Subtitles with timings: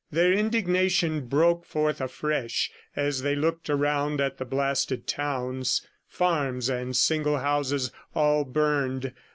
[0.11, 6.97] Their indignation broke forth afresh as they looked around at the blasted towns farms and
[6.97, 9.13] single houses, all burned.